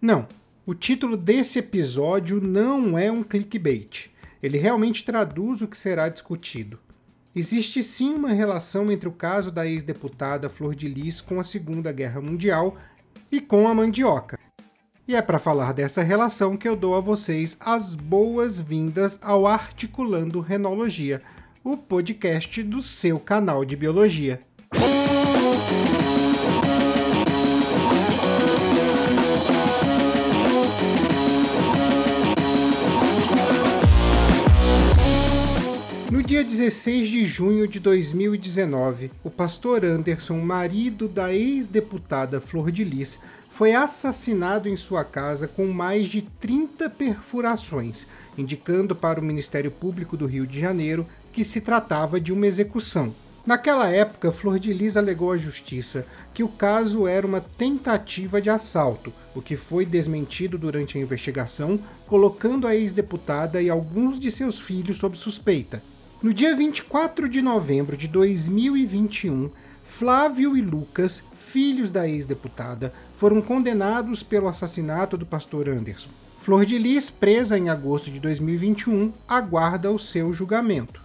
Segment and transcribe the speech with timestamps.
[0.00, 0.28] Não,
[0.64, 4.10] o título desse episódio não é um clickbait.
[4.40, 6.78] Ele realmente traduz o que será discutido.
[7.34, 11.90] Existe sim uma relação entre o caso da ex-deputada Flor de Lis com a Segunda
[11.90, 12.76] Guerra Mundial
[13.30, 14.38] e com a mandioca.
[15.06, 20.40] E é para falar dessa relação que eu dou a vocês as boas-vindas ao Articulando
[20.40, 21.22] Renologia,
[21.64, 24.40] o podcast do seu canal de biologia.
[36.28, 43.18] Dia 16 de junho de 2019, o pastor Anderson, marido da ex-deputada Flor de Lis,
[43.50, 50.18] foi assassinado em sua casa com mais de 30 perfurações, indicando para o Ministério Público
[50.18, 53.14] do Rio de Janeiro que se tratava de uma execução.
[53.46, 58.50] Naquela época, Flor de Lis alegou à justiça que o caso era uma tentativa de
[58.50, 64.60] assalto, o que foi desmentido durante a investigação, colocando a ex-deputada e alguns de seus
[64.60, 65.82] filhos sob suspeita.
[66.20, 69.50] No dia 24 de novembro de 2021,
[69.84, 76.10] Flávio e Lucas, filhos da ex-deputada, foram condenados pelo assassinato do pastor Anderson.
[76.40, 81.00] Flor de Lis, presa em agosto de 2021, aguarda o seu julgamento.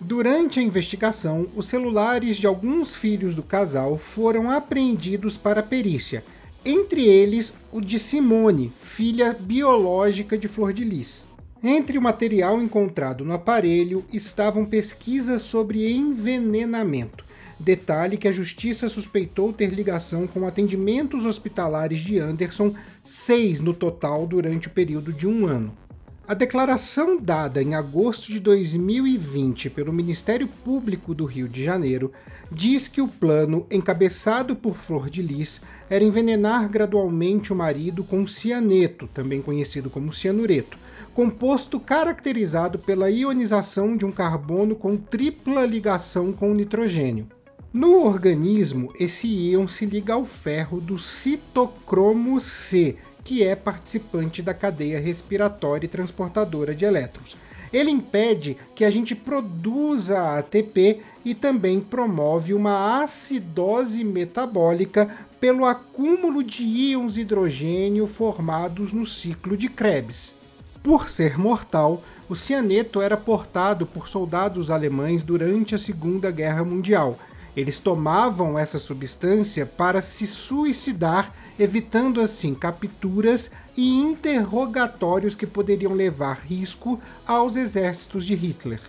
[0.00, 6.24] Durante a investigação, os celulares de alguns filhos do casal foram apreendidos para perícia,
[6.64, 11.26] entre eles o de Simone, filha biológica de Flor de Lis.
[11.62, 17.24] Entre o material encontrado no aparelho estavam pesquisas sobre envenenamento.
[17.58, 24.26] Detalhe que a justiça suspeitou ter ligação com atendimentos hospitalares de Anderson, seis no total
[24.26, 25.83] durante o período de um ano.
[26.26, 32.10] A declaração dada em agosto de 2020 pelo Ministério Público do Rio de Janeiro
[32.50, 38.26] diz que o plano, encabeçado por Flor de Lis, era envenenar gradualmente o marido com
[38.26, 40.78] cianeto, também conhecido como cianureto,
[41.12, 47.26] composto caracterizado pela ionização de um carbono com tripla ligação com o nitrogênio.
[47.70, 54.52] No organismo, esse íon se liga ao ferro do citocromo C, que é participante da
[54.52, 57.36] cadeia respiratória e transportadora de elétrons.
[57.72, 66.44] Ele impede que a gente produza ATP e também promove uma acidose metabólica pelo acúmulo
[66.44, 70.34] de íons hidrogênio formados no ciclo de Krebs.
[70.82, 77.18] Por ser mortal, o cianeto era portado por soldados alemães durante a Segunda Guerra Mundial.
[77.56, 86.40] Eles tomavam essa substância para se suicidar, evitando assim capturas e interrogatórios que poderiam levar
[86.46, 88.80] risco aos exércitos de Hitler.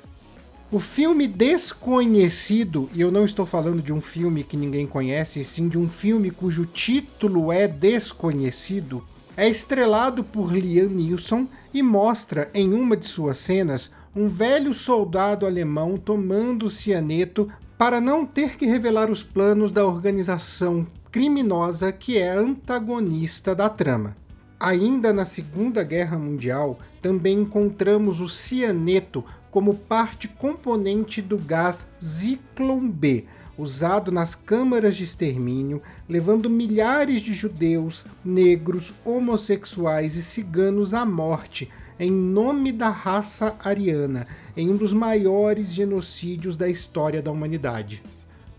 [0.72, 5.70] O filme Desconhecido, e eu não estou falando de um filme que ninguém conhece, sim
[5.70, 9.03] de um filme cujo título é Desconhecido,
[9.38, 15.46] é estrelado por Liam Neeson e mostra em uma de suas cenas um velho soldado
[15.46, 22.30] alemão tomando cianeto para não ter que revelar os planos da organização criminosa que é
[22.30, 24.18] antagonista da trama.
[24.59, 32.90] Ainda na Segunda Guerra Mundial, também encontramos o cianeto como parte componente do gás Zyklon
[32.90, 33.24] B,
[33.58, 41.72] usado nas câmaras de extermínio, levando milhares de judeus, negros, homossexuais e ciganos à morte
[41.97, 44.28] em nome da raça ariana,
[44.58, 48.03] em um dos maiores genocídios da história da humanidade.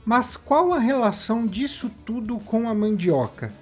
[0.07, 3.53] Mas qual a relação disso tudo com a mandioca?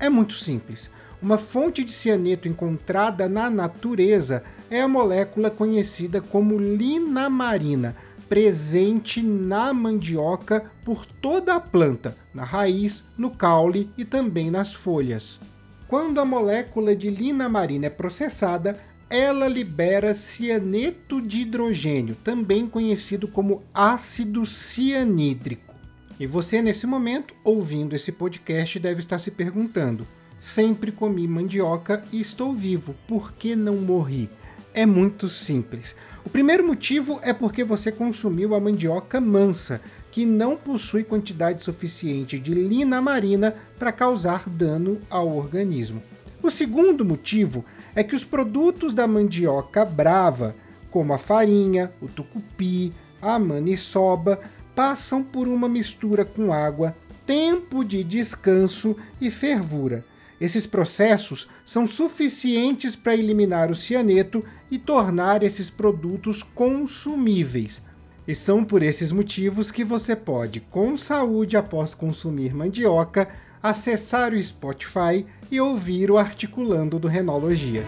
[0.00, 0.90] É muito simples.
[1.22, 7.94] Uma fonte de cianeto encontrada na natureza é a molécula conhecida como linamarina,
[8.28, 15.38] presente na mandioca por toda a planta, na raiz, no caule e também nas folhas.
[15.86, 18.76] Quando a molécula de linamarina é processada,
[19.08, 25.71] ela libera cianeto de hidrogênio, também conhecido como ácido cianídrico.
[26.18, 30.06] E você, nesse momento, ouvindo esse podcast, deve estar se perguntando:
[30.40, 34.30] sempre comi mandioca e estou vivo, por que não morri?
[34.74, 35.94] É muito simples.
[36.24, 42.38] O primeiro motivo é porque você consumiu a mandioca mansa, que não possui quantidade suficiente
[42.38, 46.02] de lina marina para causar dano ao organismo.
[46.42, 47.64] O segundo motivo
[47.94, 50.54] é que os produtos da mandioca brava,
[50.90, 54.40] como a farinha, o tucupi, a maniçoba,
[54.74, 56.96] passam por uma mistura com água,
[57.26, 60.04] tempo de descanso e fervura
[60.42, 67.80] esses processos são suficientes para eliminar o cianeto e tornar esses produtos consumíveis.
[68.26, 73.28] E são por esses motivos que você pode, com saúde após consumir mandioca,
[73.62, 77.84] acessar o Spotify e ouvir o Articulando do Renologia.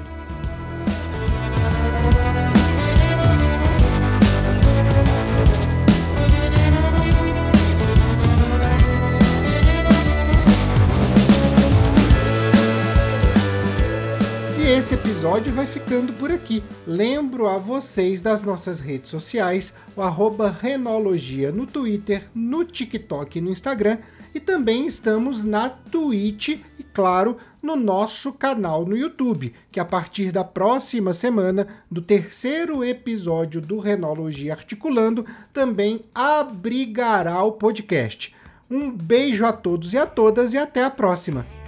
[15.25, 16.63] Episódio vai ficando por aqui.
[16.87, 20.03] Lembro a vocês das nossas redes sociais, o
[20.61, 23.97] Renologia no Twitter, no TikTok e no Instagram,
[24.35, 26.49] e também estamos na Twitch
[26.79, 32.85] e, claro, no nosso canal no YouTube, que a partir da próxima semana, do terceiro
[32.85, 35.25] episódio do Renologia Articulando,
[35.55, 38.37] também abrigará o podcast.
[38.71, 41.64] Um beijo a todos e a todas e até a próxima!